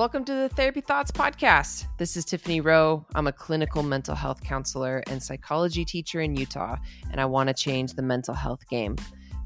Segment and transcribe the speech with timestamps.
[0.00, 1.84] Welcome to the Therapy Thoughts Podcast.
[1.98, 3.04] This is Tiffany Roe.
[3.14, 6.78] I'm a clinical mental health counselor and psychology teacher in Utah,
[7.10, 8.96] and I want to change the mental health game.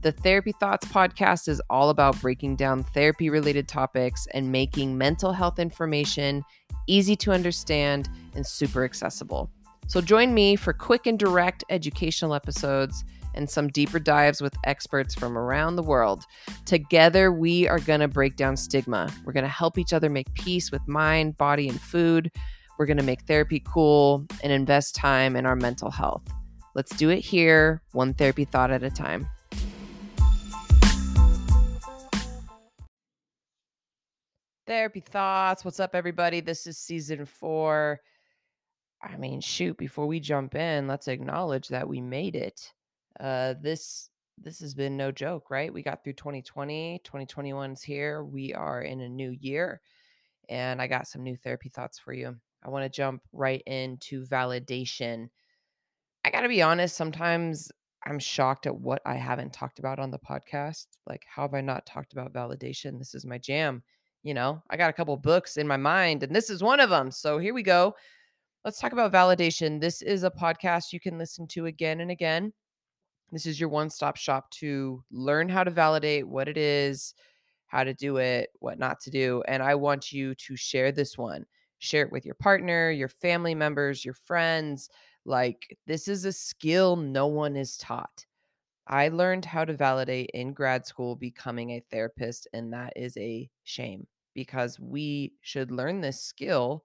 [0.03, 5.33] The Therapy Thoughts podcast is all about breaking down therapy related topics and making mental
[5.33, 6.45] health information
[6.87, 9.51] easy to understand and super accessible.
[9.89, 15.15] So join me for quick and direct educational episodes and some deeper dives with experts
[15.15, 16.25] from around the world.
[16.65, 19.13] Together, we are going to break down stigma.
[19.25, 22.31] We're going to help each other make peace with mind, body, and food.
[22.79, 26.23] We're going to make therapy cool and invest time in our mental health.
[26.75, 29.29] Let's do it here, one therapy thought at a time.
[34.67, 35.65] Therapy thoughts.
[35.65, 36.41] What's up, everybody?
[36.41, 38.01] This is season four.
[39.03, 42.73] I mean, shoot, before we jump in, let's acknowledge that we made it
[43.21, 45.73] uh, this this has been no joke, right?
[45.73, 48.25] We got through 2020, 2021's here.
[48.25, 49.81] We are in a new year,
[50.49, 52.37] and I got some new therapy thoughts for you.
[52.65, 55.29] I want to jump right into validation.
[56.25, 57.71] I got to be honest, sometimes
[58.07, 60.87] I'm shocked at what I haven't talked about on the podcast.
[61.07, 62.99] Like, how have I not talked about validation?
[62.99, 63.83] This is my jam.
[64.23, 66.91] You know, I got a couple books in my mind, and this is one of
[66.91, 67.11] them.
[67.11, 67.95] So here we go.
[68.65, 69.81] Let's talk about validation.
[69.81, 72.53] This is a podcast you can listen to again and again
[73.33, 77.15] this is your one stop shop to learn how to validate what it is,
[77.67, 79.43] how to do it, what not to do.
[79.49, 81.45] And I want you to share this one.
[81.79, 84.89] Share it with your partner, your family members, your friends.
[85.25, 88.25] Like, this is a skill no one is taught.
[88.87, 93.51] I learned how to validate in grad school becoming a therapist, and that is a
[93.65, 96.85] shame because we should learn this skill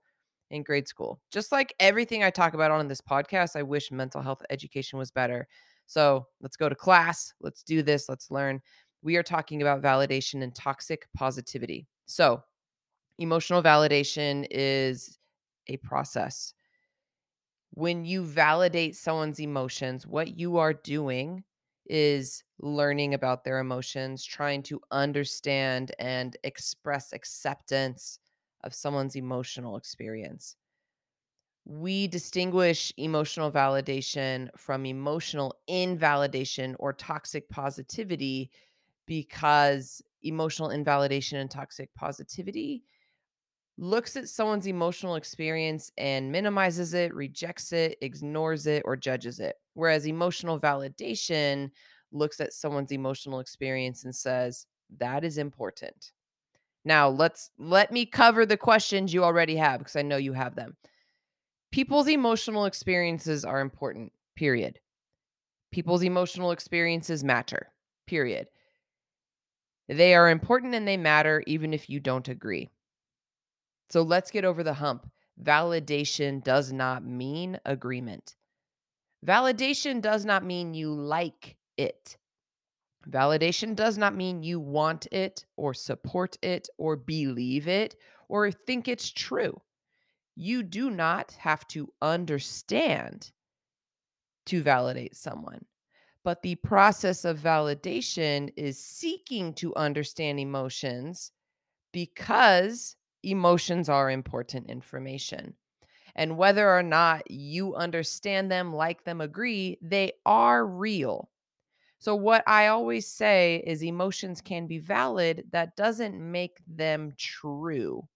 [0.49, 1.19] in grade school.
[1.31, 5.11] Just like everything I talk about on this podcast, I wish mental health education was
[5.11, 5.47] better.
[5.89, 7.33] So let's go to class.
[7.41, 8.07] Let's do this.
[8.07, 8.61] Let's learn.
[9.01, 11.87] We are talking about validation and toxic positivity.
[12.05, 12.43] So,
[13.17, 15.17] emotional validation is
[15.66, 16.53] a process.
[17.72, 21.44] When you validate someone's emotions, what you are doing
[21.88, 28.19] is learning about their emotions, trying to understand and express acceptance
[28.63, 30.55] of someone's emotional experience
[31.66, 38.50] we distinguish emotional validation from emotional invalidation or toxic positivity
[39.06, 42.84] because emotional invalidation and toxic positivity
[43.78, 49.56] looks at someone's emotional experience and minimizes it, rejects it, ignores it, or judges it.
[49.74, 51.72] Whereas emotional validation
[52.12, 54.66] looks at someone's emotional experience and says,
[54.97, 56.12] that is important.
[56.84, 60.56] Now, let's let me cover the questions you already have because I know you have
[60.56, 60.76] them
[61.72, 64.80] people's emotional experiences are important, period.
[65.72, 67.72] People's emotional experiences matter,
[68.07, 68.47] period.
[69.88, 72.69] They are important and they matter even if you don't agree.
[73.90, 75.09] So let's get over the hump.
[75.44, 78.35] Validation does not mean agreement.
[79.25, 82.18] Validation does not mean you like it.
[83.09, 87.96] Validation does not mean you want it or support it or believe it
[88.28, 89.59] or think it's true.
[90.41, 93.33] You do not have to understand
[94.45, 95.66] to validate someone.
[96.23, 101.33] But the process of validation is seeking to understand emotions
[101.91, 105.55] because emotions are important information.
[106.16, 111.29] And whether or not you understand them, like them, agree, they are real.
[111.99, 118.07] So, what I always say is emotions can be valid, that doesn't make them true.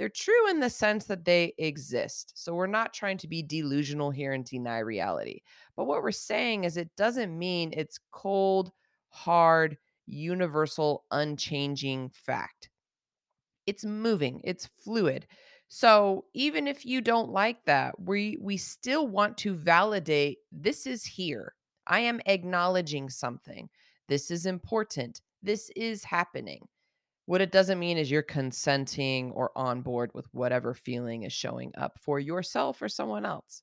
[0.00, 2.32] They're true in the sense that they exist.
[2.34, 5.42] So we're not trying to be delusional here and deny reality.
[5.76, 8.72] But what we're saying is it doesn't mean it's cold,
[9.10, 12.70] hard, universal, unchanging fact.
[13.66, 15.26] It's moving, it's fluid.
[15.68, 21.04] So even if you don't like that, we we still want to validate this is
[21.04, 21.54] here.
[21.86, 23.68] I am acknowledging something.
[24.08, 25.20] This is important.
[25.42, 26.66] This is happening.
[27.30, 31.70] What it doesn't mean is you're consenting or on board with whatever feeling is showing
[31.78, 33.62] up for yourself or someone else.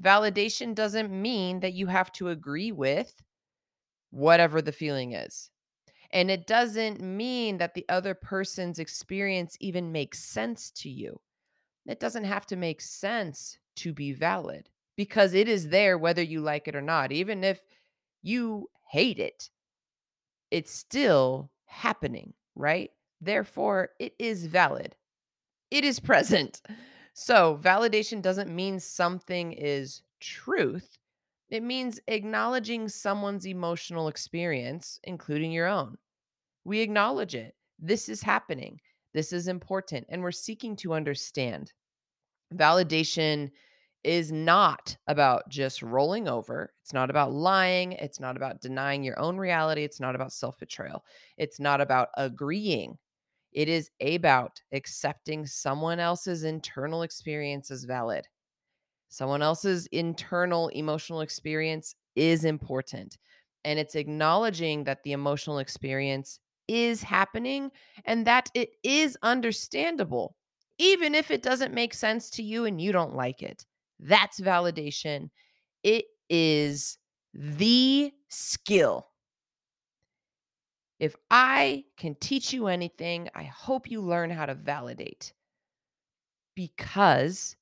[0.00, 3.12] Validation doesn't mean that you have to agree with
[4.10, 5.50] whatever the feeling is.
[6.12, 11.20] And it doesn't mean that the other person's experience even makes sense to you.
[11.86, 16.40] It doesn't have to make sense to be valid because it is there whether you
[16.40, 17.10] like it or not.
[17.10, 17.60] Even if
[18.22, 19.50] you hate it,
[20.52, 22.90] it's still happening right?
[23.20, 24.96] Therefore, it is valid.
[25.70, 26.62] It is present.
[27.14, 30.98] So, validation doesn't mean something is truth.
[31.48, 35.96] It means acknowledging someone's emotional experience, including your own.
[36.64, 37.54] We acknowledge it.
[37.78, 38.80] This is happening.
[39.14, 40.06] This is important.
[40.08, 41.72] And we're seeking to understand.
[42.54, 43.50] Validation
[44.06, 46.72] is not about just rolling over.
[46.82, 47.92] It's not about lying.
[47.92, 49.82] It's not about denying your own reality.
[49.82, 51.04] It's not about self betrayal.
[51.36, 52.98] It's not about agreeing.
[53.52, 58.26] It is about accepting someone else's internal experience as valid.
[59.08, 63.18] Someone else's internal emotional experience is important.
[63.64, 66.38] And it's acknowledging that the emotional experience
[66.68, 67.70] is happening
[68.04, 70.36] and that it is understandable,
[70.78, 73.64] even if it doesn't make sense to you and you don't like it.
[73.98, 75.30] That's validation.
[75.82, 76.98] It is
[77.34, 79.08] the skill.
[80.98, 85.32] If I can teach you anything, I hope you learn how to validate
[86.54, 87.56] because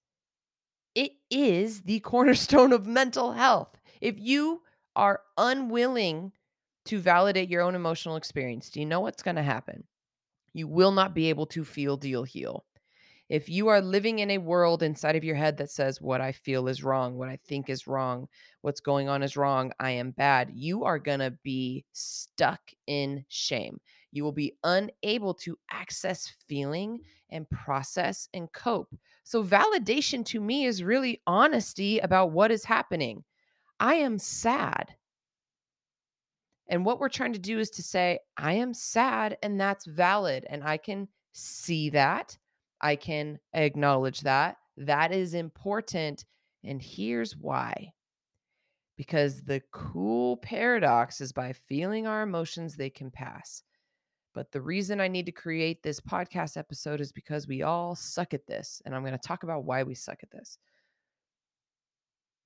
[0.95, 3.77] it is the cornerstone of mental health.
[4.01, 4.63] If you
[4.97, 6.33] are unwilling
[6.87, 9.85] to validate your own emotional experience, do you know what's going to happen?
[10.55, 12.65] You will not be able to feel, deal, heal.
[13.29, 16.32] If you are living in a world inside of your head that says, what I
[16.32, 18.29] feel is wrong, what I think is wrong,
[18.61, 23.25] what's going on is wrong, I am bad, you are going to be stuck in
[23.29, 23.81] shame.
[24.12, 27.00] You will be unable to access feeling
[27.31, 28.94] and process and cope.
[29.25, 33.25] So, validation to me is really honesty about what is happening.
[33.81, 34.94] I am sad.
[36.69, 40.47] And what we're trying to do is to say, I am sad and that's valid.
[40.49, 42.38] And I can see that.
[42.85, 44.59] I can acknowledge that.
[44.77, 46.27] That is important.
[46.65, 47.93] And here's why.
[48.99, 53.63] Because the cool paradox is by feeling our emotions, they can pass.
[54.35, 58.35] But the reason I need to create this podcast episode is because we all suck
[58.35, 58.83] at this.
[58.85, 60.59] And I'm going to talk about why we suck at this.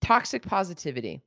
[0.01, 1.21] Toxic positivity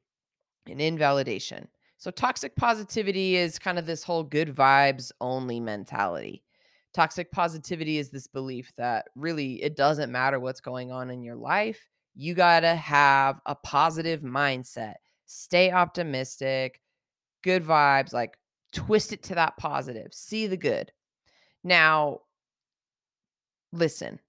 [0.70, 1.68] and invalidation.
[1.98, 6.44] So, toxic positivity is kind of this whole good vibes only mentality.
[6.94, 11.36] Toxic positivity is this belief that really it doesn't matter what's going on in your
[11.36, 11.80] life.
[12.16, 14.96] You got to have a positive mindset,
[15.26, 16.82] stay optimistic,
[17.44, 18.38] good vibes, like
[18.74, 20.92] twist it to that positive, see the good.
[21.64, 22.20] Now,
[23.72, 24.20] listen,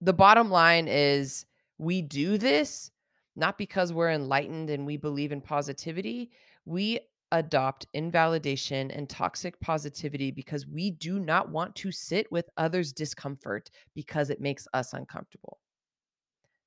[0.00, 1.46] the bottom line is
[1.78, 2.90] we do this
[3.38, 6.30] not because we're enlightened and we believe in positivity.
[6.64, 6.98] We
[7.32, 13.70] adopt invalidation and toxic positivity because we do not want to sit with others' discomfort
[13.94, 15.58] because it makes us uncomfortable.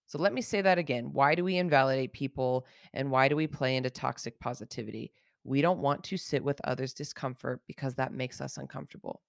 [0.08, 1.13] So let me say that again.
[1.13, 5.13] Why do we invalidate people and why do we play into toxic positivity?
[5.44, 9.22] We don't want to sit with others' discomfort because that makes us uncomfortable.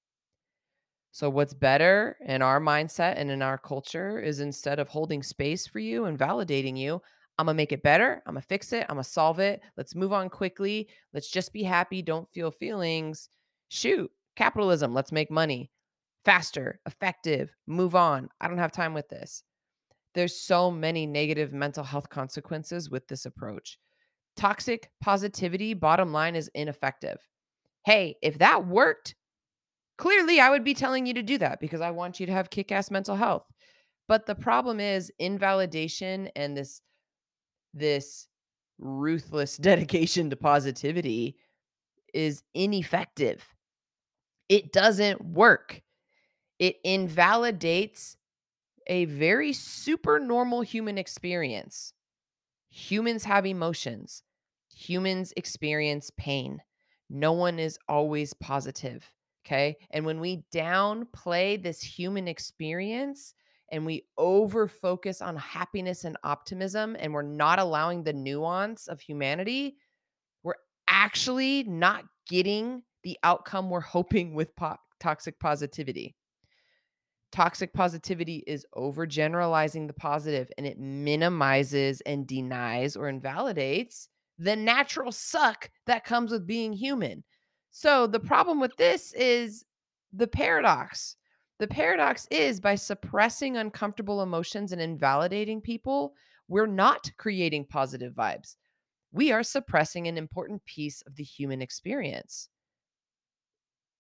[1.12, 5.66] So, what's better in our mindset and in our culture is instead of holding space
[5.66, 7.02] for you and validating you,
[7.38, 8.22] I'm gonna make it better.
[8.26, 8.86] I'm gonna fix it.
[8.88, 9.62] I'm gonna solve it.
[9.76, 10.88] Let's move on quickly.
[11.12, 12.02] Let's just be happy.
[12.02, 13.28] Don't feel feelings.
[13.68, 14.94] Shoot, capitalism.
[14.94, 15.70] Let's make money
[16.24, 18.28] faster, effective, move on.
[18.40, 19.42] I don't have time with this.
[20.14, 23.78] There's so many negative mental health consequences with this approach.
[24.36, 27.18] Toxic positivity, bottom line, is ineffective.
[27.84, 29.14] Hey, if that worked,
[29.98, 32.50] clearly I would be telling you to do that because I want you to have
[32.50, 33.46] kick ass mental health.
[34.06, 36.82] But the problem is invalidation and this
[37.74, 38.28] this
[38.78, 41.36] ruthless dedication to positivity
[42.12, 43.46] is ineffective.
[44.48, 45.82] It doesn't work.
[46.58, 48.16] It invalidates
[48.86, 51.92] a very super normal human experience.
[52.70, 54.22] Humans have emotions,
[54.74, 56.60] humans experience pain.
[57.08, 59.10] No one is always positive.
[59.44, 59.76] Okay.
[59.90, 63.34] And when we downplay this human experience,
[63.72, 69.00] and we over focus on happiness and optimism and we're not allowing the nuance of
[69.00, 69.76] humanity,
[70.42, 70.54] we're
[70.88, 76.14] actually not getting the outcome we're hoping with po- toxic positivity.
[77.32, 85.10] Toxic positivity is overgeneralizing the positive and it minimizes and denies or invalidates the natural
[85.10, 87.24] suck that comes with being human.
[87.70, 89.64] So the problem with this is
[90.12, 91.16] the paradox
[91.62, 96.12] the paradox is by suppressing uncomfortable emotions and invalidating people,
[96.48, 98.56] we're not creating positive vibes.
[99.12, 102.48] We are suppressing an important piece of the human experience.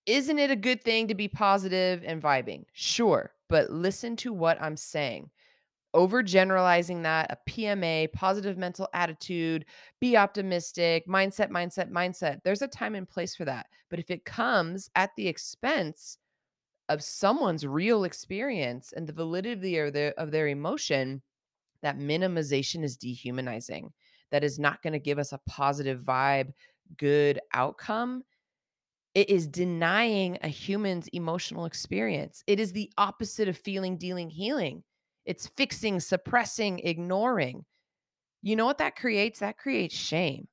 [0.06, 2.64] Isn't it a good thing to be positive and vibing?
[2.72, 5.30] Sure, but listen to what I'm saying.
[5.94, 9.66] Overgeneralizing that, a PMA, positive mental attitude,
[10.00, 12.40] be optimistic, mindset, mindset, mindset.
[12.42, 13.66] There's a time and place for that.
[13.88, 16.18] But if it comes at the expense
[16.88, 21.22] of someone's real experience and the validity of their of their emotion,
[21.82, 23.92] that minimization is dehumanizing.
[24.30, 26.52] That is not going to give us a positive vibe,
[26.96, 28.24] good outcome.
[29.14, 32.42] It is denying a human's emotional experience.
[32.46, 34.82] It is the opposite of feeling, dealing, healing.
[35.26, 37.64] It's fixing, suppressing, ignoring.
[38.42, 39.40] You know what that creates?
[39.40, 40.48] That creates shame.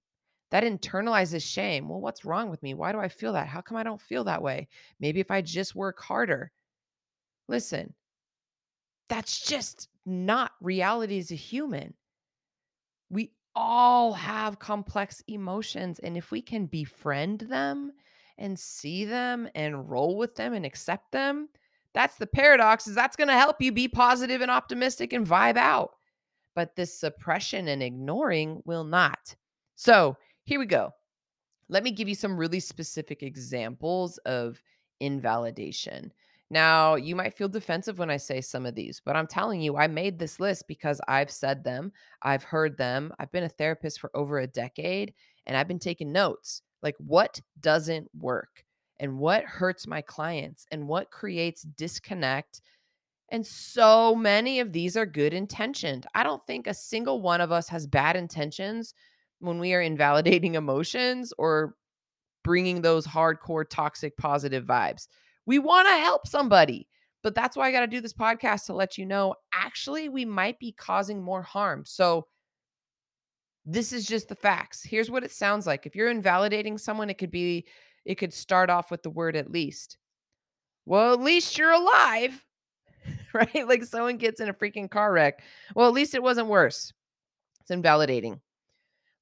[0.52, 1.88] That internalizes shame.
[1.88, 2.74] Well, what's wrong with me?
[2.74, 3.48] Why do I feel that?
[3.48, 4.68] How come I don't feel that way?
[5.00, 6.52] Maybe if I just work harder.
[7.48, 7.94] Listen,
[9.10, 11.94] that's just not reality as a human.
[13.10, 16.00] We all have complex emotions.
[16.00, 17.92] And if we can befriend them
[18.38, 21.50] and see them and roll with them and accept them,
[21.94, 25.58] that's the paradox is that's going to help you be positive and optimistic and vibe
[25.58, 25.92] out.
[26.56, 29.36] But this suppression and ignoring will not.
[29.76, 30.18] So
[30.50, 30.92] here we go.
[31.68, 34.60] Let me give you some really specific examples of
[35.00, 36.12] invalidation.
[36.50, 39.78] Now, you might feel defensive when I say some of these, but I'm telling you,
[39.78, 41.92] I made this list because I've said them,
[42.24, 43.14] I've heard them.
[43.20, 45.14] I've been a therapist for over a decade
[45.46, 46.64] and I've been taking notes.
[46.82, 48.66] Like, what doesn't work
[49.00, 52.62] and what hurts my clients and what creates disconnect.
[53.32, 56.08] And so many of these are good intentioned.
[56.16, 58.96] I don't think a single one of us has bad intentions
[59.40, 61.76] when we are invalidating emotions or
[62.44, 65.08] bringing those hardcore toxic positive vibes.
[65.46, 66.88] We want to help somebody.
[67.22, 70.24] But that's why I got to do this podcast to let you know actually, we
[70.24, 71.84] might be causing more harm.
[71.86, 72.28] So,
[73.66, 74.82] this is just the facts.
[74.82, 75.86] Here's what it sounds like.
[75.86, 77.68] If you're invalidating someone, it could be,
[78.06, 79.98] it could start off with the word at least.
[80.86, 82.44] Well, at least you're alive,
[83.34, 83.68] right?
[83.68, 85.44] Like someone gets in a freaking car wreck.
[85.76, 86.94] Well, at least it wasn't worse.
[87.62, 88.40] It's invalidating.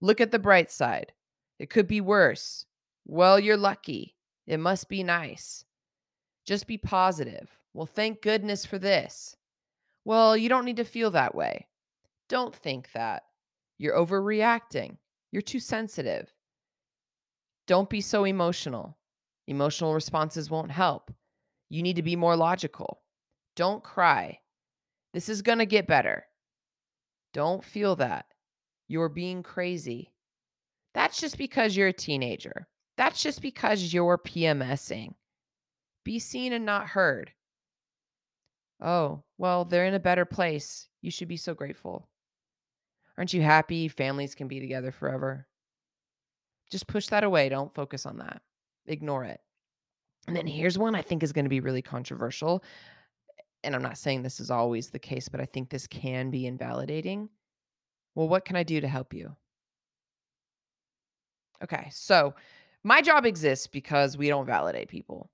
[0.01, 1.11] Look at the bright side.
[1.59, 2.65] It could be worse.
[3.05, 4.15] Well, you're lucky.
[4.45, 5.65] It must be nice.
[6.45, 7.49] Just be positive.
[7.73, 9.35] Well, thank goodness for this.
[10.05, 11.67] Well, you don't need to feel that way.
[12.29, 13.23] Don't think that.
[13.77, 14.97] You're overreacting.
[15.31, 16.31] You're too sensitive.
[17.67, 18.97] Don't be so emotional.
[19.47, 21.11] Emotional responses won't help.
[21.69, 23.01] You need to be more logical.
[23.55, 24.39] Don't cry.
[25.13, 26.25] This is going to get better.
[27.33, 28.25] Don't feel that.
[28.87, 30.11] You're being crazy.
[30.93, 32.67] That's just because you're a teenager.
[32.97, 35.13] That's just because you're PMSing.
[36.03, 37.31] Be seen and not heard.
[38.81, 40.87] Oh, well, they're in a better place.
[41.01, 42.07] You should be so grateful.
[43.17, 45.47] Aren't you happy families can be together forever?
[46.71, 47.49] Just push that away.
[47.49, 48.41] Don't focus on that.
[48.85, 49.39] Ignore it.
[50.27, 52.63] And then here's one I think is going to be really controversial.
[53.63, 56.45] And I'm not saying this is always the case, but I think this can be
[56.45, 57.29] invalidating.
[58.17, 59.35] Well, what can I do to help you?
[61.63, 62.33] Okay, so
[62.83, 65.29] my job exists because we don't validate people.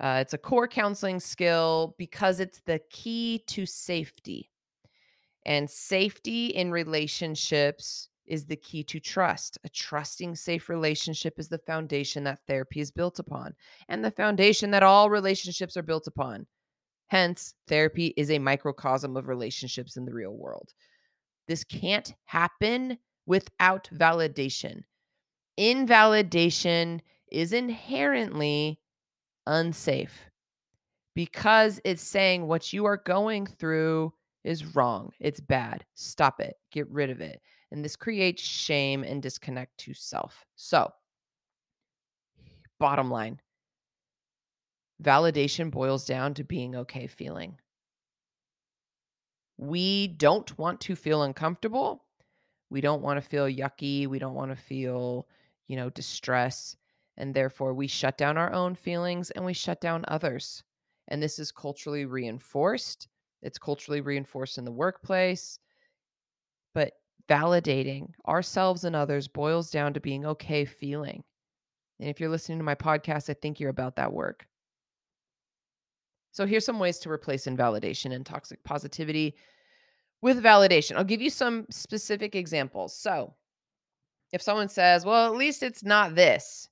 [0.00, 4.52] Uh, it's a core counseling skill because it's the key to safety.
[5.46, 9.58] And safety in relationships is the key to trust.
[9.64, 13.52] A trusting, safe relationship is the foundation that therapy is built upon,
[13.88, 16.46] and the foundation that all relationships are built upon.
[17.08, 20.72] Hence, therapy is a microcosm of relationships in the real world.
[21.48, 24.82] This can't happen without validation.
[25.56, 27.02] Invalidation
[27.32, 28.78] is inherently
[29.46, 30.30] unsafe
[31.14, 34.12] because it's saying what you are going through
[34.44, 35.10] is wrong.
[35.18, 35.84] It's bad.
[35.94, 36.54] Stop it.
[36.70, 37.40] Get rid of it.
[37.72, 40.44] And this creates shame and disconnect to self.
[40.54, 40.90] So,
[42.78, 43.40] bottom line
[45.02, 47.56] validation boils down to being okay feeling.
[49.58, 52.04] We don't want to feel uncomfortable.
[52.70, 54.06] We don't want to feel yucky.
[54.06, 55.26] We don't want to feel,
[55.66, 56.76] you know, distress.
[57.16, 60.62] And therefore, we shut down our own feelings and we shut down others.
[61.08, 63.08] And this is culturally reinforced.
[63.42, 65.58] It's culturally reinforced in the workplace.
[66.74, 66.92] But
[67.28, 71.24] validating ourselves and others boils down to being okay feeling.
[71.98, 74.46] And if you're listening to my podcast, I think you're about that work.
[76.38, 79.34] So here's some ways to replace invalidation and toxic positivity
[80.22, 80.94] with validation.
[80.94, 82.94] I'll give you some specific examples.
[82.94, 83.34] So
[84.30, 86.68] if someone says, well, at least it's not this,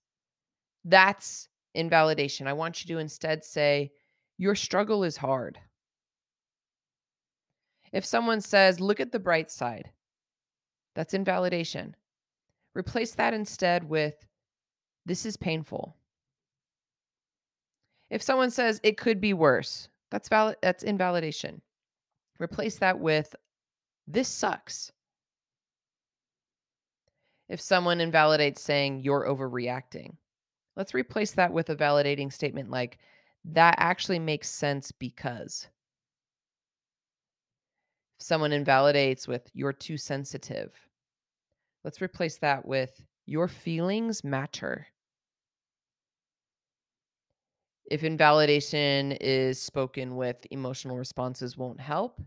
[0.84, 2.46] that's invalidation.
[2.46, 3.90] I want you to instead say,
[4.38, 5.58] Your struggle is hard.
[7.92, 9.90] If someone says, Look at the bright side,
[10.94, 11.96] that's invalidation.
[12.76, 14.14] Replace that instead with,
[15.06, 15.96] This is painful.
[18.10, 21.60] If someone says it could be worse, that's valid that's invalidation.
[22.38, 23.34] Replace that with
[24.06, 24.92] this sucks.
[27.48, 30.16] If someone invalidates saying you're overreacting,
[30.76, 32.98] Let's replace that with a validating statement like,
[33.46, 35.66] that actually makes sense because.
[38.20, 40.72] If someone invalidates with, you're too sensitive,
[41.82, 44.86] let's replace that with, your feelings matter.
[47.88, 52.20] If invalidation is spoken with emotional responses won't help,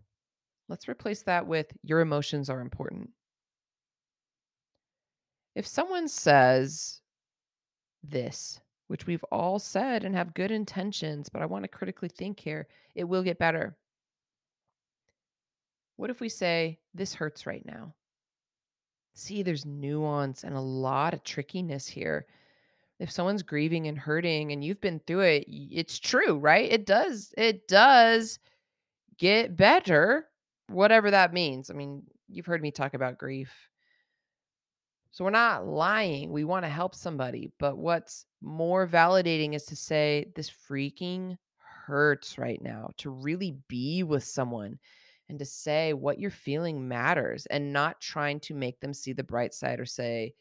[0.69, 3.09] let's replace that with your emotions are important.
[5.55, 7.01] If someone says
[8.03, 12.39] this, which we've all said and have good intentions, but I want to critically think
[12.39, 13.75] here, it will get better.
[15.97, 17.93] What if we say, This hurts right now?
[19.15, 22.25] See, there's nuance and a lot of trickiness here.
[22.99, 26.69] If someone's grieving and hurting and you've been through it, it's true, right?
[26.69, 27.33] It does.
[27.37, 28.39] It does
[29.17, 30.27] get better,
[30.67, 31.69] whatever that means.
[31.69, 33.51] I mean, you've heard me talk about grief.
[35.11, 36.31] So we're not lying.
[36.31, 37.51] We want to help somebody.
[37.57, 44.03] But what's more validating is to say, this freaking hurts right now, to really be
[44.03, 44.77] with someone
[45.29, 49.23] and to say what you're feeling matters and not trying to make them see the
[49.23, 50.33] bright side or say,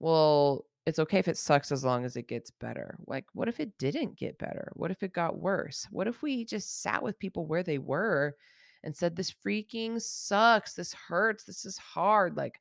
[0.00, 2.96] well, it's okay if it sucks as long as it gets better.
[3.06, 4.72] Like, what if it didn't get better?
[4.74, 5.86] What if it got worse?
[5.90, 8.34] What if we just sat with people where they were
[8.82, 10.74] and said, This freaking sucks.
[10.74, 11.44] This hurts.
[11.44, 12.36] This is hard.
[12.36, 12.60] Like,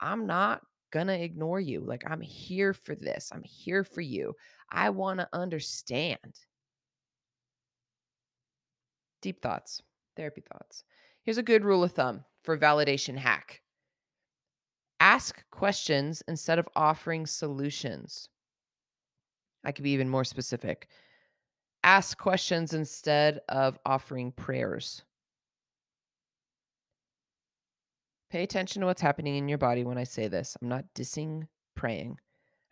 [0.00, 1.80] I'm not gonna ignore you.
[1.80, 3.30] Like, I'm here for this.
[3.32, 4.34] I'm here for you.
[4.70, 6.40] I wanna understand.
[9.22, 9.80] Deep thoughts,
[10.16, 10.84] therapy thoughts.
[11.22, 13.61] Here's a good rule of thumb for validation hack
[15.02, 18.28] ask questions instead of offering solutions.
[19.64, 20.86] I could be even more specific.
[21.82, 25.02] Ask questions instead of offering prayers.
[28.30, 30.56] Pay attention to what's happening in your body when I say this.
[30.62, 32.16] I'm not dissing praying.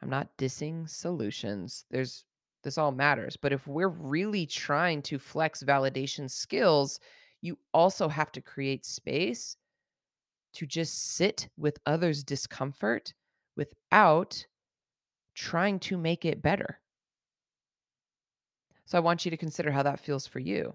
[0.01, 1.85] I'm not dissing solutions.
[1.91, 2.25] There's
[2.63, 3.37] this all matters.
[3.37, 7.01] But if we're really trying to flex validation skills,
[7.43, 9.57] you also have to create space
[10.55, 13.13] to just sit with others' discomfort
[13.57, 14.47] without
[15.35, 16.81] trying to make it better.
[18.87, 20.75] So I want you to consider how that feels for you.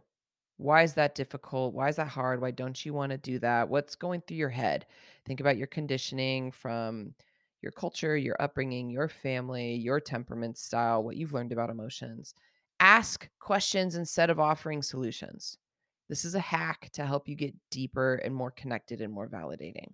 [0.58, 1.74] Why is that difficult?
[1.74, 2.42] Why is that hard?
[2.42, 3.68] Why don't you want to do that?
[3.68, 4.86] What's going through your head?
[5.26, 7.14] Think about your conditioning from
[7.62, 12.34] your culture, your upbringing, your family, your temperament style, what you've learned about emotions.
[12.80, 15.58] Ask questions instead of offering solutions.
[16.08, 19.94] This is a hack to help you get deeper and more connected and more validating.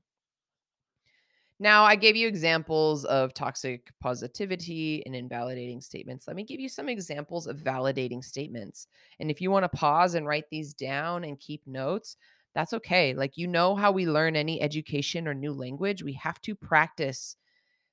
[1.60, 6.26] Now, I gave you examples of toxic positivity and invalidating statements.
[6.28, 8.88] Let me give you some examples of validating statements.
[9.19, 12.17] And if you want to pause and write these down and keep notes,
[12.56, 13.13] that's okay.
[13.13, 17.36] Like, you know how we learn any education or new language, we have to practice.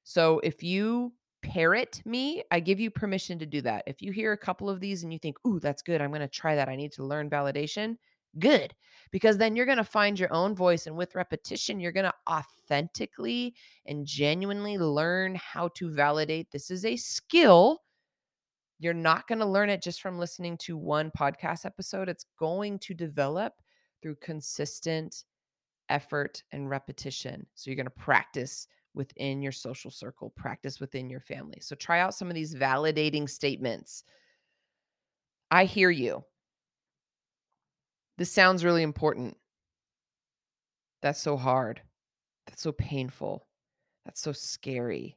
[0.02, 3.84] So if you parrot me, I give you permission to do that.
[3.86, 6.22] If you hear a couple of these and you think, ooh, that's good, I'm going
[6.22, 6.70] to try that.
[6.70, 7.98] I need to learn validation,
[8.38, 8.74] good.
[9.10, 10.86] Because then you're going to find your own voice.
[10.86, 13.54] And with repetition, you're going to authentically
[13.86, 16.50] and genuinely learn how to validate.
[16.50, 17.80] This is a skill.
[18.78, 22.08] You're not going to learn it just from listening to one podcast episode.
[22.08, 23.54] It's going to develop
[24.02, 25.24] through consistent
[25.88, 27.46] effort and repetition.
[27.54, 31.58] So you're going to practice within your social circle, practice within your family.
[31.60, 34.04] So try out some of these validating statements.
[35.50, 36.24] I hear you.
[38.18, 39.36] This sounds really important.
[41.02, 41.80] That's so hard.
[42.46, 43.46] That's so painful.
[44.04, 45.16] That's so scary.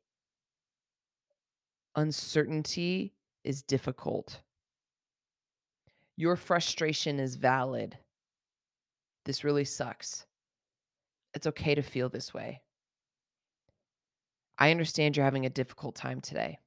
[1.96, 4.40] Uncertainty is difficult.
[6.16, 7.98] Your frustration is valid.
[9.26, 10.28] This really sucks.
[11.34, 12.62] It's okay to feel this way.
[14.60, 16.60] I understand you're having a difficult time today.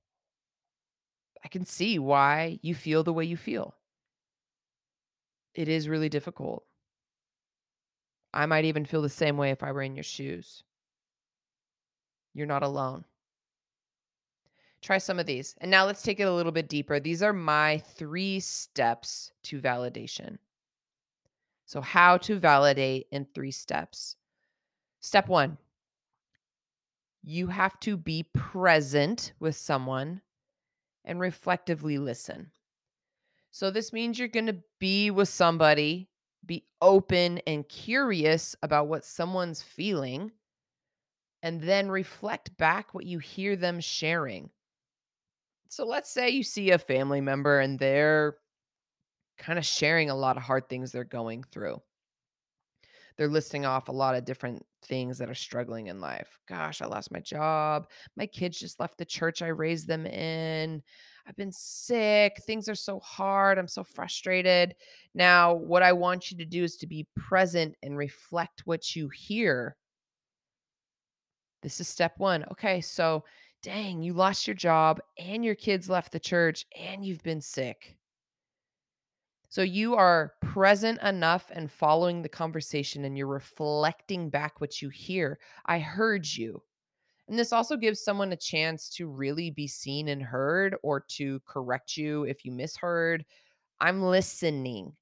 [1.45, 3.77] I can see why you feel the way you feel.
[5.55, 6.65] It is really difficult.
[8.33, 10.65] I might even feel the same way if I were in your shoes.
[12.35, 13.05] You're not alone.
[14.83, 15.55] Try some of these.
[15.61, 16.99] And now let's take it a little bit deeper.
[16.99, 20.39] These are my three steps to validation.
[21.65, 24.17] So, how to validate in three steps.
[25.01, 25.57] Step one,
[27.23, 30.21] you have to be present with someone
[31.05, 32.51] and reflectively listen.
[33.55, 36.09] So, this means you're going to be with somebody,
[36.45, 40.33] be open and curious about what someone's feeling,
[41.41, 44.51] and then reflect back what you hear them sharing.
[45.69, 48.39] So, let's say you see a family member and they're
[49.39, 51.81] kind of sharing a lot of hard things they're going through.
[53.17, 56.41] They're listing off a lot of different things that are struggling in life.
[56.49, 57.87] Gosh, I lost my job.
[58.17, 60.83] My kids just left the church I raised them in.
[61.27, 62.43] I've been sick.
[62.43, 63.59] Things are so hard.
[63.59, 64.75] I'm so frustrated.
[65.15, 69.09] Now, what I want you to do is to be present and reflect what you
[69.09, 69.77] hear.
[71.63, 72.45] This is step one.
[72.53, 73.25] Okay, so
[73.63, 77.97] dang, you lost your job and your kids left the church and you've been sick.
[79.49, 84.91] So you are present enough and following the conversation and you're reflecting back what you
[84.91, 85.39] hear.
[85.65, 86.61] I heard you.
[87.29, 91.41] And this also gives someone a chance to really be seen and heard or to
[91.47, 93.25] correct you if you misheard.
[93.81, 94.93] I'm listening.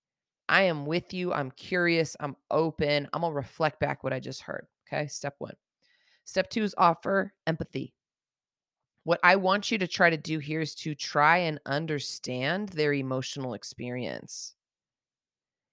[0.48, 1.32] I am with you.
[1.32, 2.16] I'm curious.
[2.20, 3.08] I'm open.
[3.12, 4.66] I'm going to reflect back what I just heard.
[4.86, 5.06] Okay.
[5.08, 5.54] Step one.
[6.24, 7.94] Step two is offer empathy.
[9.04, 12.92] What I want you to try to do here is to try and understand their
[12.92, 14.54] emotional experience.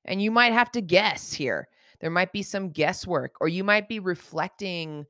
[0.05, 1.67] And you might have to guess here.
[1.99, 5.05] There might be some guesswork, or you might be reflecting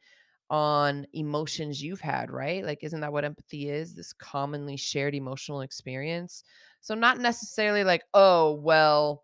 [0.50, 2.64] on emotions you've had, right?
[2.64, 3.94] Like, isn't that what empathy is?
[3.94, 6.44] This commonly shared emotional experience.
[6.82, 9.24] So, not necessarily like, oh, well,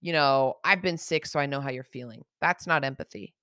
[0.00, 2.24] you know, I've been sick, so I know how you're feeling.
[2.40, 3.34] That's not empathy.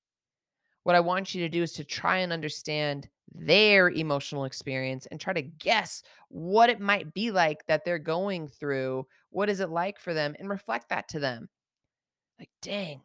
[0.84, 5.20] What I want you to do is to try and understand their emotional experience and
[5.20, 9.06] try to guess what it might be like that they're going through.
[9.30, 10.36] What is it like for them?
[10.40, 11.48] And reflect that to them.
[12.40, 13.02] Like, dang,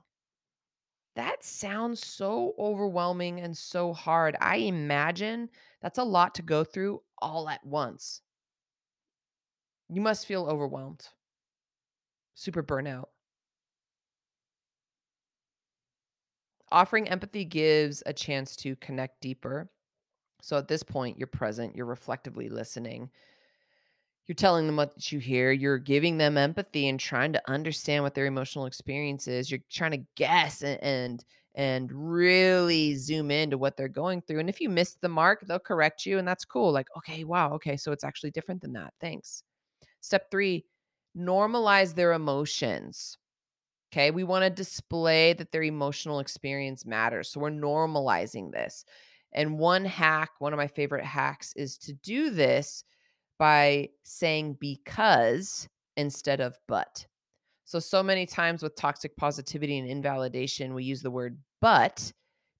[1.16, 4.36] that sounds so overwhelming and so hard.
[4.40, 5.50] I imagine
[5.80, 8.22] that's a lot to go through all at once.
[9.88, 11.08] You must feel overwhelmed,
[12.34, 13.08] super burnout.
[16.70, 19.70] Offering empathy gives a chance to connect deeper.
[20.42, 23.10] So at this point, you're present, you're reflectively listening.
[24.26, 28.14] You're telling them what you hear, you're giving them empathy and trying to understand what
[28.14, 29.50] their emotional experience is.
[29.50, 34.40] You're trying to guess and and, and really zoom into what they're going through.
[34.40, 36.72] And if you miss the mark, they'll correct you and that's cool.
[36.72, 38.92] Like, okay, wow, okay, so it's actually different than that.
[39.00, 39.42] Thanks.
[40.00, 40.64] Step 3,
[41.16, 43.18] normalize their emotions.
[43.92, 44.10] Okay.
[44.10, 47.30] We want to display that their emotional experience matters.
[47.30, 48.84] So we're normalizing this.
[49.32, 52.84] And one hack, one of my favorite hacks, is to do this
[53.38, 57.06] by saying because instead of but.
[57.64, 62.12] So, so many times with toxic positivity and invalidation, we use the word but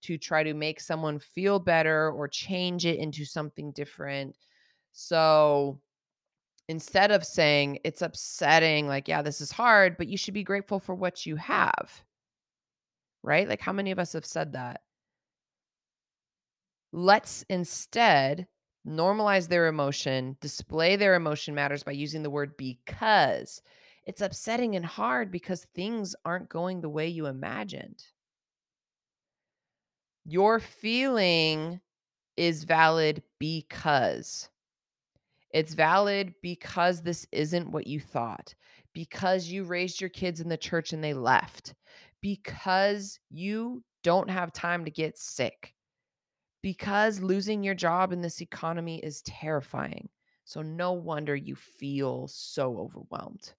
[0.02, 4.36] to try to make someone feel better or change it into something different.
[4.92, 5.80] So,
[6.68, 10.80] instead of saying it's upsetting, like, yeah, this is hard, but you should be grateful
[10.80, 12.02] for what you have.
[13.22, 13.48] Right?
[13.48, 14.80] Like, how many of us have said that?
[16.92, 18.46] Let's instead
[18.87, 23.62] normalize their emotion, display their emotion matters by using the word because.
[24.05, 28.05] It's upsetting and hard because things aren't going the way you imagined.
[30.25, 31.81] Your feeling
[32.37, 34.49] is valid because.
[35.51, 38.55] It's valid because this isn't what you thought,
[38.92, 41.75] because you raised your kids in the church and they left,
[42.20, 45.75] because you don't have time to get sick,
[46.66, 50.09] because losing your job in this economy is terrifying.
[50.44, 53.52] So, no wonder you feel so overwhelmed.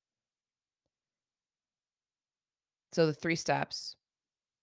[2.91, 3.96] So, the three steps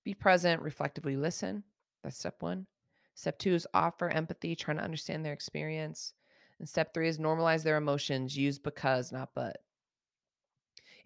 [0.05, 1.65] be present, reflectively listen.
[2.03, 2.67] That's step one.
[3.15, 6.13] Step two is offer empathy, trying to understand their experience.
[6.59, 9.57] And step three is normalize their emotions, use because, not but.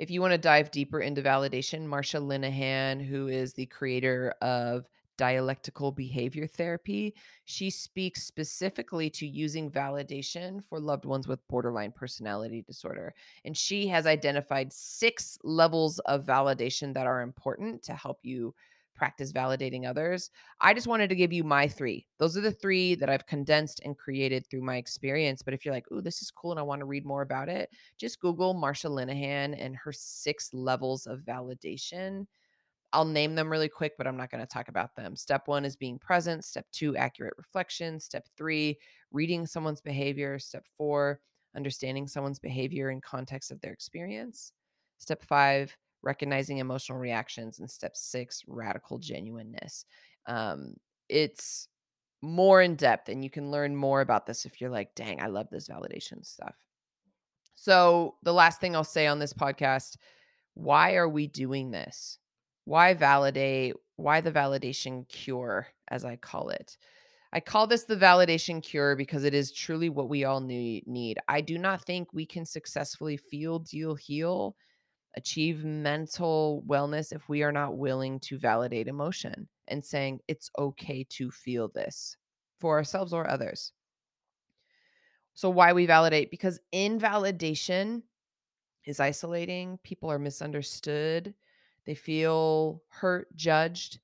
[0.00, 4.88] If you want to dive deeper into validation, Marsha Linehan, who is the creator of
[5.18, 12.62] dialectical behavior therapy, she speaks specifically to using validation for loved ones with borderline personality
[12.62, 13.12] disorder.
[13.44, 18.54] And she has identified six levels of validation that are important to help you
[18.98, 20.30] practice validating others.
[20.60, 22.06] I just wanted to give you my three.
[22.18, 25.40] Those are the three that I've condensed and created through my experience.
[25.40, 27.48] But if you're like, oh, this is cool and I want to read more about
[27.48, 32.26] it, just Google Marsha Linehan and her six levels of validation.
[32.92, 35.14] I'll name them really quick, but I'm not going to talk about them.
[35.14, 36.44] Step one is being present.
[36.44, 38.00] Step two, accurate reflection.
[38.00, 38.78] Step three,
[39.12, 40.38] reading someone's behavior.
[40.38, 41.20] Step four,
[41.54, 44.52] understanding someone's behavior in context of their experience.
[44.96, 49.84] Step five, recognizing emotional reactions, and step six, radical genuineness.
[50.26, 50.74] Um,
[51.08, 51.68] it's
[52.22, 55.26] more in depth, and you can learn more about this if you're like, dang, I
[55.26, 56.56] love this validation stuff.
[57.54, 59.96] So, the last thing I'll say on this podcast
[60.54, 62.18] why are we doing this?
[62.68, 63.76] Why validate?
[63.96, 66.76] Why the validation cure, as I call it?
[67.32, 71.18] I call this the validation cure because it is truly what we all need.
[71.28, 74.54] I do not think we can successfully feel, deal, heal
[75.16, 81.04] achieve mental wellness if we are not willing to validate emotion and saying it's okay
[81.04, 82.18] to feel this
[82.60, 83.72] for ourselves or others.
[85.32, 86.30] So, why we validate?
[86.30, 88.02] Because invalidation
[88.84, 91.34] is isolating, people are misunderstood,
[91.88, 93.98] they feel hurt, judged,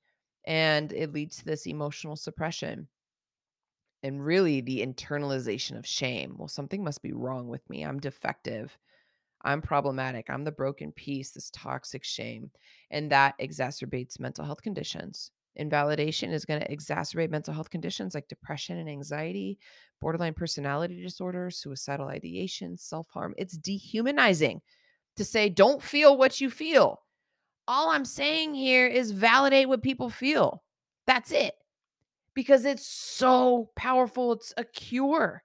[0.47, 2.87] and it leads to this emotional suppression
[4.01, 6.33] and really the internalization of shame.
[6.35, 7.83] Well, something must be wrong with me.
[7.83, 8.75] I'm defective.
[9.43, 10.31] I'm problematic.
[10.31, 12.49] I'm the broken piece, this toxic shame.
[12.89, 15.29] And that exacerbates mental health conditions.
[15.55, 19.59] Invalidation is going to exacerbate mental health conditions like depression and anxiety,
[20.01, 23.35] borderline personality disorder, suicidal ideation, self harm.
[23.37, 24.61] It's dehumanizing
[25.17, 27.04] to say, don't feel what you feel.
[27.67, 30.63] All I'm saying here is validate what people feel.
[31.07, 31.55] That's it.
[32.33, 34.33] Because it's so powerful.
[34.33, 35.43] It's a cure.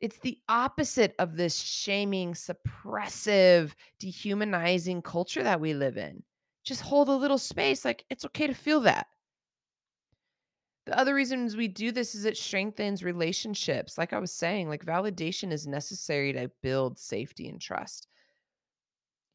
[0.00, 6.22] It's the opposite of this shaming, suppressive, dehumanizing culture that we live in.
[6.64, 7.84] Just hold a little space.
[7.84, 9.06] Like, it's okay to feel that.
[10.86, 13.96] The other reasons we do this is it strengthens relationships.
[13.96, 18.08] Like I was saying, like validation is necessary to build safety and trust.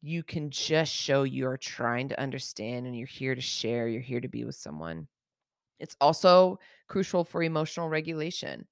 [0.00, 4.20] You can just show you're trying to understand and you're here to share, you're here
[4.20, 5.08] to be with someone.
[5.80, 6.58] It's also
[6.88, 8.66] crucial for emotional regulation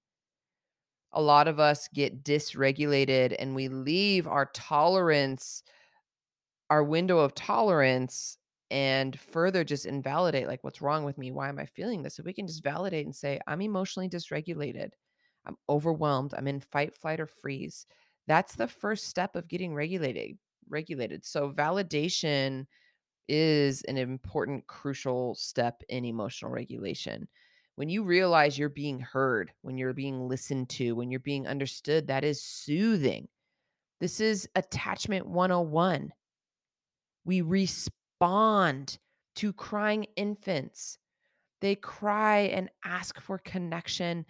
[1.12, 5.62] a lot of us get dysregulated and we leave our tolerance,
[6.68, 8.36] our window of tolerance,
[8.70, 11.30] and further just invalidate like, what's wrong with me?
[11.30, 12.18] Why am I feeling this?
[12.18, 14.90] If we can just validate and say, I'm emotionally dysregulated,
[15.46, 17.86] I'm overwhelmed, I'm in fight, flight, or freeze.
[18.26, 20.36] That's the first step of getting regulated.
[20.68, 21.24] Regulated.
[21.24, 22.66] So validation
[23.28, 27.28] is an important, crucial step in emotional regulation
[27.76, 32.06] when you realize you're being heard, when you're being listened to, when you're being understood,
[32.08, 33.28] that is soothing.
[34.00, 36.10] This is attachment 101.
[37.24, 38.98] We respond
[39.36, 40.98] to crying infants.
[41.60, 44.24] They cry and ask for connection.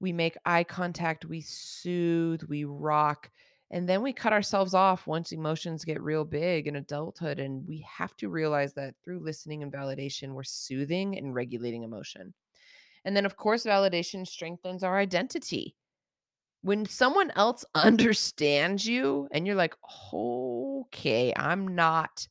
[0.00, 3.30] We make eye contact, we soothe, we rock,
[3.70, 7.38] and then we cut ourselves off once emotions get real big in adulthood.
[7.38, 12.32] And we have to realize that through listening and validation, we're soothing and regulating emotion.
[13.04, 15.76] And then, of course, validation strengthens our identity.
[16.62, 19.76] When someone else understands you and you're like,
[20.14, 22.26] okay, I'm not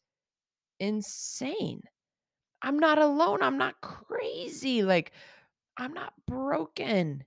[0.80, 1.82] insane.
[2.64, 3.44] I'm not alone.
[3.44, 4.82] I'm not crazy.
[4.82, 5.12] Like,
[5.78, 7.24] I'm not broken.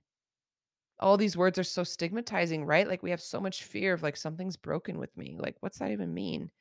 [1.01, 2.87] All these words are so stigmatizing, right?
[2.87, 5.35] Like, we have so much fear of like something's broken with me.
[5.39, 6.51] Like, what's that even mean?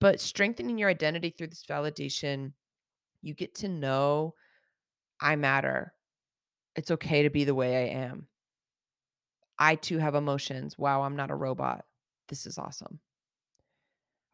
[0.00, 2.52] But strengthening your identity through this validation,
[3.22, 4.34] you get to know
[5.20, 5.92] I matter.
[6.76, 8.26] It's okay to be the way I am.
[9.58, 10.78] I too have emotions.
[10.78, 11.84] Wow, I'm not a robot.
[12.28, 13.00] This is awesome.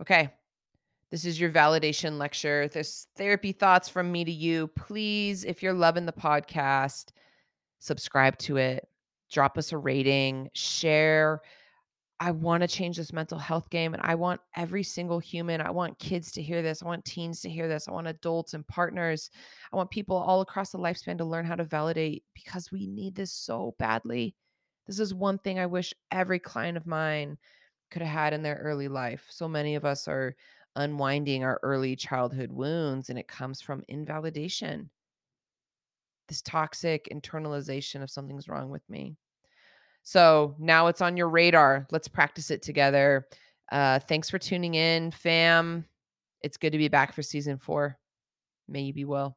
[0.03, 0.31] Okay.
[1.11, 2.69] This is your validation lecture.
[2.69, 4.67] This therapy thoughts from me to you.
[4.69, 7.11] Please, if you're loving the podcast,
[7.79, 8.88] subscribe to it,
[9.31, 11.41] drop us a rating, share
[12.21, 15.71] I want to change this mental health game and I want every single human, I
[15.71, 16.83] want kids to hear this.
[16.83, 17.89] I want teens to hear this.
[17.89, 19.31] I want adults and partners.
[19.73, 23.15] I want people all across the lifespan to learn how to validate because we need
[23.15, 24.35] this so badly.
[24.87, 27.37] This is one thing I wish every client of mine
[27.91, 29.27] could have had in their early life.
[29.29, 30.37] So many of us are
[30.77, 34.89] unwinding our early childhood wounds and it comes from invalidation.
[36.29, 39.17] This toxic internalization of something's wrong with me.
[40.03, 41.87] So now it's on your radar.
[41.91, 43.27] Let's practice it together.
[43.73, 45.85] Uh, thanks for tuning in, fam.
[46.43, 47.99] It's good to be back for season four.
[48.69, 49.37] May you be well.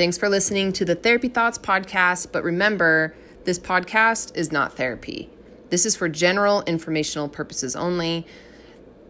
[0.00, 2.32] Thanks for listening to the Therapy Thoughts podcast.
[2.32, 5.28] But remember, this podcast is not therapy.
[5.68, 8.26] This is for general informational purposes only.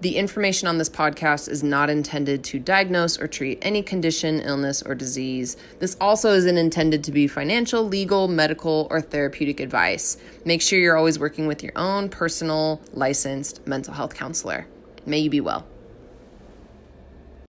[0.00, 4.83] The information on this podcast is not intended to diagnose or treat any condition, illness,
[4.83, 5.57] or disease.
[5.79, 10.16] This also isn't intended to be financial, legal, medical, or therapeutic advice.
[10.44, 14.66] Make sure you're always working with your own personal, licensed mental health counselor.
[15.07, 15.69] May you be well.